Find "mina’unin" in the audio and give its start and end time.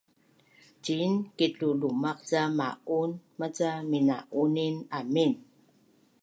3.91-4.75